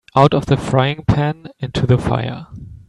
[0.15, 2.47] Out of the frying-pan into the fire.